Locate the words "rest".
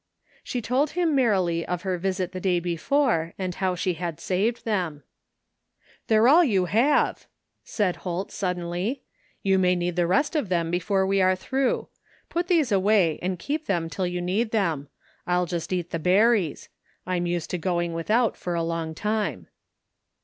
10.07-10.35